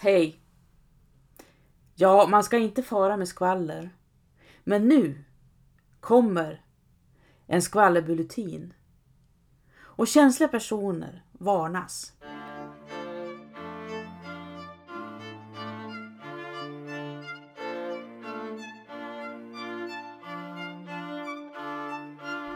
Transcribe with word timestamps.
Hej! 0.00 0.40
Ja, 1.94 2.26
man 2.30 2.44
ska 2.44 2.58
inte 2.58 2.82
fara 2.82 3.16
med 3.16 3.28
skvaller. 3.28 3.90
Men 4.64 4.88
nu 4.88 5.24
kommer 6.00 6.64
en 7.46 7.62
skvallerbulletin. 7.62 8.74
Och 9.80 10.08
känsliga 10.08 10.48
personer 10.48 11.24
varnas. 11.32 12.12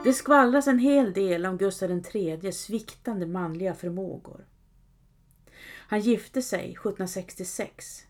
Det 0.04 0.12
skvallras 0.12 0.68
en 0.68 0.78
hel 0.78 1.12
del 1.12 1.46
om 1.46 1.56
Gustav 1.56 1.90
IIIs 1.90 2.60
sviktande 2.60 3.26
manliga 3.26 3.74
förmågor. 3.74 4.46
Han 5.64 6.00
gifte 6.00 6.42
sig 6.42 6.64
1766 6.64 8.06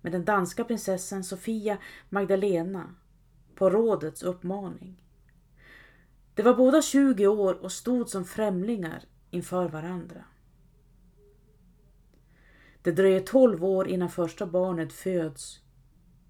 med 0.00 0.12
den 0.12 0.24
danska 0.24 0.64
prinsessan 0.64 1.24
Sofia 1.24 1.78
Magdalena 2.08 2.94
på 3.54 3.70
rådets 3.70 4.22
uppmaning. 4.22 5.02
De 6.34 6.42
var 6.42 6.54
båda 6.54 6.82
20 6.82 7.26
år 7.26 7.54
och 7.54 7.72
stod 7.72 8.08
som 8.08 8.24
främlingar 8.24 9.04
inför 9.30 9.68
varandra. 9.68 10.24
Det 12.82 12.92
dröjer 12.92 13.20
12 13.20 13.64
år 13.64 13.88
innan 13.88 14.10
första 14.10 14.46
barnet 14.46 14.92
föds 14.92 15.60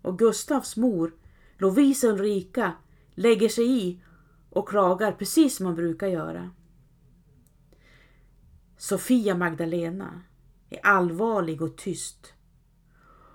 och 0.03 0.19
Gustavs 0.19 0.77
mor, 0.77 1.14
Lovisa 1.59 2.06
Ulrika, 2.06 2.73
lägger 3.14 3.48
sig 3.48 3.83
i 3.83 4.03
och 4.51 4.69
klagar 4.69 5.12
precis 5.12 5.56
som 5.56 5.67
hon 5.67 5.75
brukar 5.75 6.06
göra. 6.06 6.51
Sofia 8.77 9.34
Magdalena 9.34 10.23
är 10.77 10.86
allvarlig 10.86 11.62
och 11.62 11.77
tyst 11.77 12.32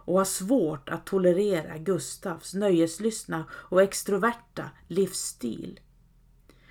och 0.05 0.17
har 0.17 0.25
svårt 0.25 0.89
att 0.89 1.05
tolerera 1.05 1.77
Gustavs 1.77 2.53
nöjeslystna 2.53 3.45
och 3.51 3.81
extroverta 3.81 4.69
livsstil. 4.87 5.79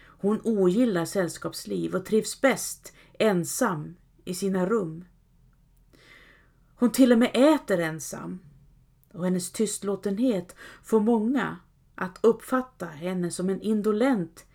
Hon 0.02 0.40
ogillar 0.44 1.04
sällskapsliv 1.04 1.94
och 1.94 2.06
trivs 2.06 2.40
bäst 2.40 2.92
ensam 3.18 3.96
i 4.24 4.34
sina 4.34 4.66
rum. 4.66 5.04
Hon 6.74 6.92
till 6.92 7.12
och 7.12 7.18
med 7.18 7.30
äter 7.34 7.80
ensam 7.80 8.38
och 9.12 9.24
hennes 9.24 9.52
tystlåtenhet 9.52 10.56
får 10.82 11.00
många 11.00 11.56
att 11.94 12.18
uppfatta 12.22 12.86
henne 12.86 13.30
som 13.30 13.50
en 13.50 13.60
indolent 13.60 14.46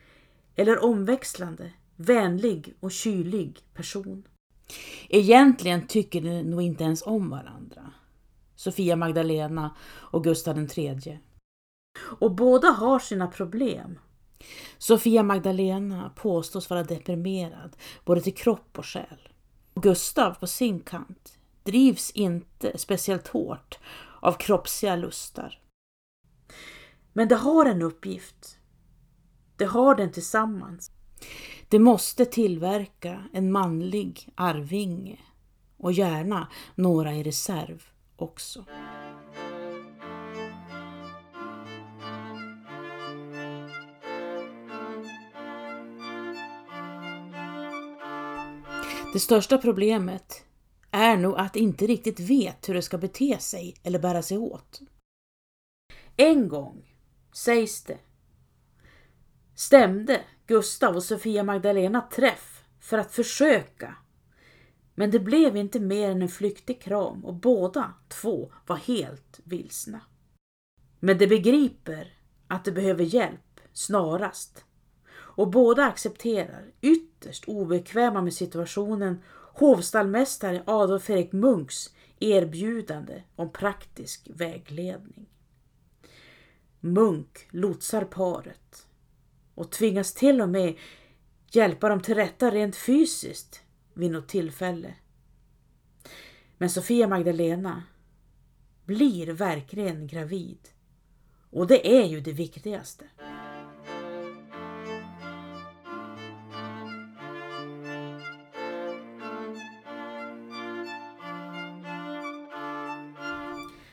eller 0.55 0.83
omväxlande, 0.83 1.71
vänlig 1.95 2.75
och 2.79 2.91
kylig 2.91 3.59
person. 3.73 4.27
Egentligen 5.09 5.87
tycker 5.87 6.21
de 6.21 6.43
nog 6.43 6.61
inte 6.61 6.83
ens 6.83 7.01
om 7.05 7.29
varandra. 7.29 7.91
Sofia 8.55 8.95
Magdalena 8.95 9.75
och 9.87 10.23
Gustav 10.23 10.67
III. 10.77 11.19
Och 12.19 12.35
båda 12.35 12.67
har 12.67 12.99
sina 12.99 13.27
problem. 13.27 13.99
Sofia 14.77 15.23
Magdalena 15.23 16.11
påstås 16.15 16.69
vara 16.69 16.83
deprimerad 16.83 17.75
både 18.05 18.21
till 18.21 18.35
kropp 18.35 18.77
och 18.79 18.85
själ. 18.85 19.29
Gustav 19.75 20.33
på 20.33 20.47
sin 20.47 20.79
kant 20.79 21.39
drivs 21.63 22.11
inte 22.11 22.77
speciellt 22.77 23.27
hårt 23.27 23.79
av 24.19 24.33
kroppsliga 24.33 24.95
lustar. 24.95 25.59
Men 27.13 27.27
de 27.27 27.35
har 27.35 27.65
en 27.65 27.81
uppgift. 27.81 28.57
De 29.57 29.65
har 29.65 29.95
den 29.95 30.11
tillsammans. 30.11 30.91
De 31.69 31.79
måste 31.79 32.25
tillverka 32.25 33.23
en 33.33 33.51
manlig 33.51 34.29
arvinge 34.35 35.19
och 35.77 35.91
gärna 35.91 36.47
några 36.75 37.13
i 37.13 37.23
reserv 37.23 37.83
också. 38.15 38.65
Det 49.13 49.19
största 49.19 49.57
problemet 49.57 50.45
är 50.91 51.17
nog 51.17 51.35
att 51.37 51.53
de 51.53 51.59
inte 51.59 51.87
riktigt 51.87 52.19
vet 52.19 52.69
hur 52.69 52.73
de 52.73 52.81
ska 52.81 52.97
bete 52.97 53.37
sig 53.39 53.75
eller 53.83 53.99
bära 53.99 54.21
sig 54.21 54.37
åt. 54.37 54.81
En 56.17 56.49
gång, 56.49 56.95
sägs 57.33 57.83
det, 57.83 57.97
stämde 59.55 60.21
Gustav 60.47 60.95
och 60.95 61.03
Sofia 61.03 61.43
Magdalena 61.43 62.01
träff 62.01 62.63
för 62.79 62.97
att 62.97 63.11
försöka. 63.11 63.95
Men 64.95 65.11
det 65.11 65.19
blev 65.19 65.57
inte 65.57 65.79
mer 65.79 66.11
än 66.11 66.21
en 66.21 66.29
flyktig 66.29 66.81
kram 66.81 67.25
och 67.25 67.33
båda 67.33 67.93
två 68.07 68.51
var 68.67 68.75
helt 68.75 69.39
vilsna. 69.43 70.01
Men 70.99 71.17
de 71.17 71.27
begriper 71.27 72.13
att 72.47 72.65
de 72.65 72.71
behöver 72.71 73.03
hjälp 73.03 73.59
snarast. 73.73 74.65
Och 75.11 75.49
båda 75.49 75.85
accepterar, 75.85 76.71
ytterst 76.81 77.45
obekväma 77.47 78.21
med 78.21 78.33
situationen, 78.33 79.21
hovstallmästare 79.53 80.63
Adolf 80.65 81.09
Erik 81.09 81.31
Munks 81.31 81.93
erbjudande 82.19 83.23
om 83.35 83.51
praktisk 83.51 84.27
vägledning. 84.33 85.25
Munk 86.79 87.47
lotsar 87.51 88.03
paret 88.03 88.87
och 89.55 89.71
tvingas 89.71 90.13
till 90.13 90.41
och 90.41 90.49
med 90.49 90.75
hjälpa 91.51 91.89
dem 91.89 92.01
till 92.01 92.15
rätta 92.15 92.51
rent 92.51 92.75
fysiskt 92.75 93.61
vid 93.93 94.11
något 94.11 94.27
tillfälle. 94.27 94.93
Men 96.57 96.69
Sofia 96.69 97.07
Magdalena 97.07 97.83
blir 98.85 99.27
verkligen 99.27 100.07
gravid. 100.07 100.59
Och 101.49 101.67
det 101.67 101.97
är 101.97 102.05
ju 102.05 102.21
det 102.21 102.31
viktigaste. 102.31 103.05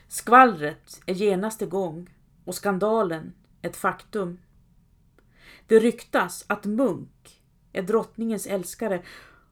Skvallret 0.07 1.01
är 1.05 1.13
genast 1.13 1.61
igång 1.61 2.09
och 2.45 2.55
skandalen 2.55 3.33
ett 3.61 3.75
faktum. 3.75 4.39
Det 5.67 5.79
ryktas 5.79 6.45
att 6.47 6.65
Munk 6.65 7.41
är 7.73 7.81
drottningens 7.81 8.47
älskare 8.47 9.03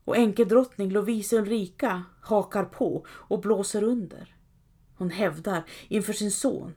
och 0.05 0.17
enkedrottning 0.17 0.91
Lovisa 0.91 1.35
Ulrika 1.35 2.03
hakar 2.22 2.63
på 2.63 3.05
och 3.09 3.41
blåser 3.41 3.83
under. 3.83 4.35
Hon 4.97 5.09
hävdar 5.09 5.63
inför 5.88 6.13
sin 6.13 6.31
son, 6.31 6.73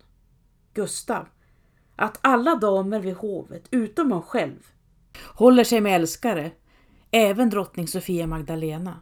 Gustav, 0.75 1.29
att 1.97 2.19
alla 2.21 2.57
damer 2.57 3.01
vid 3.01 3.15
hovet, 3.15 3.69
utom 3.71 4.13
hon 4.13 4.23
själv, 4.23 4.67
håller 5.35 5.65
sig 5.65 5.81
med 5.81 5.97
älskare, 5.97 6.53
även 7.11 7.51
drottning 7.51 7.89
Sofia 7.89 8.27
Magdalena. 8.27 9.01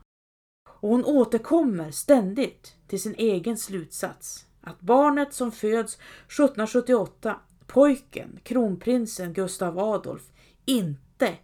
Och 0.81 0.89
hon 0.89 1.05
återkommer 1.05 1.91
ständigt 1.91 2.77
till 2.89 3.03
sin 3.03 3.15
egen 3.15 3.59
slutsats, 3.59 4.47
att 4.61 4.81
barnet 4.81 5.35
som 5.35 5.53
föds 5.53 5.95
1778, 5.95 7.41
pojken, 7.67 8.41
kronprinsen 8.43 9.33
Gustav 9.33 9.79
Adolf, 9.79 10.33
inte 10.65 11.37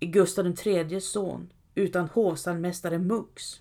Gustav 0.00 0.46
IIIs 0.46 1.10
son 1.10 1.52
utan 1.74 2.08
hovstallmästare 2.08 2.98
Mux. 2.98 3.60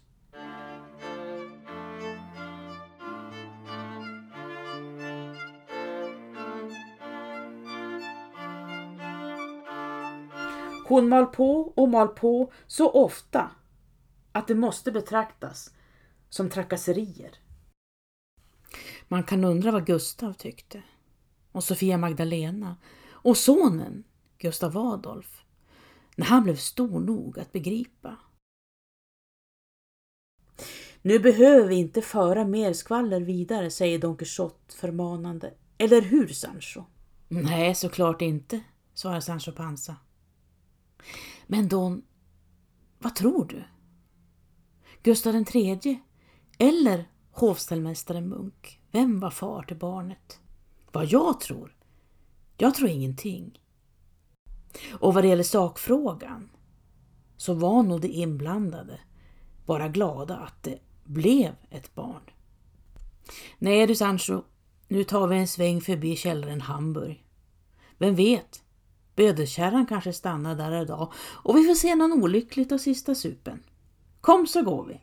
Hon 10.88 11.10
mal 11.10 11.26
på 11.26 11.74
och 11.76 11.90
mal 11.90 12.08
på 12.08 12.52
så 12.68 12.90
ofta 12.92 13.52
att 14.32 14.48
det 14.48 14.56
måste 14.56 14.92
betraktas 14.92 15.74
som 16.30 16.50
trakasserier. 16.50 17.32
Man 19.08 19.24
kan 19.24 19.44
undra 19.44 19.72
vad 19.72 19.86
Gustav 19.86 20.34
tyckte. 20.34 20.84
Och 21.56 21.64
Sofia 21.64 21.98
Magdalena. 21.98 22.78
Och 23.10 23.38
sonen, 23.38 24.04
Gustav 24.38 24.78
Adolf. 24.78 25.44
När 26.16 26.26
han 26.26 26.44
blev 26.44 26.56
stor 26.56 27.00
nog 27.00 27.40
att 27.40 27.52
begripa. 27.52 28.18
Nu 31.02 31.20
behöver 31.20 31.68
vi 31.68 31.76
inte 31.76 32.02
föra 32.02 32.46
mer 32.46 32.74
skvaller 32.74 33.22
vidare, 33.22 33.72
säger 33.72 34.00
Don 34.00 34.18
Quixote 34.18 34.76
förmanande. 34.76 35.54
Eller 35.78 36.02
hur, 36.02 36.28
Sancho? 36.28 36.84
Nej, 37.28 37.76
såklart 37.76 38.22
inte, 38.22 38.62
svarar 38.94 39.20
Sancho 39.20 39.52
Panza. 39.52 39.96
Men 41.48 41.68
Don, 41.68 42.02
vad 43.00 43.16
tror 43.16 43.46
du? 43.46 43.64
Gustav 45.04 45.36
III 45.36 46.00
eller 46.58 47.10
hovställmästaren 47.32 48.30
Munk? 48.30 48.82
Vem 48.92 49.20
var 49.20 49.32
far 49.32 49.64
till 49.64 49.78
barnet? 49.78 50.40
Vad 50.96 51.06
jag 51.06 51.40
tror? 51.40 51.76
Jag 52.58 52.76
tror 52.76 52.90
ingenting. 52.90 53.60
Och 54.92 55.14
vad 55.14 55.24
det 55.24 55.28
gäller 55.28 55.44
sakfrågan 55.44 56.50
så 57.38 57.54
var 57.54 57.84
nog 57.84 58.02
de 58.02 58.08
inblandade 58.08 59.00
bara 59.66 59.88
glada 59.88 60.38
att 60.38 60.64
det 60.64 60.80
blev 61.04 61.56
ett 61.70 61.96
barn. 61.96 62.22
Nej 63.58 63.88
du 63.88 63.96
Sancho, 63.96 64.42
nu 64.88 65.04
tar 65.04 65.28
vi 65.28 65.38
en 65.38 65.48
sväng 65.48 65.82
förbi 65.82 66.16
källaren 66.16 66.62
Hamburg. 66.62 67.26
Vem 67.98 68.16
vet, 68.16 68.64
bödelkärran 69.16 69.86
kanske 69.86 70.14
stannar 70.14 70.56
där 70.56 70.82
idag 70.82 71.14
och 71.18 71.58
vi 71.58 71.64
får 71.64 71.76
se 71.76 71.96
någon 71.96 72.24
olyckligt 72.24 72.72
av 72.72 72.78
sista 72.78 73.16
supen. 73.16 73.64
Kom 74.22 74.48
så 74.48 74.64
går 74.64 74.86
vi. 74.86 75.02